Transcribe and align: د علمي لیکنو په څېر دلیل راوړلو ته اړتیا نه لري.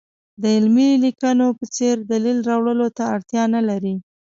د 0.41 0.43
علمي 0.55 0.89
لیکنو 1.05 1.47
په 1.59 1.65
څېر 1.75 1.95
دلیل 2.11 2.37
راوړلو 2.49 2.87
ته 2.97 3.03
اړتیا 3.15 3.43
نه 3.55 3.61
لري. 3.69 3.95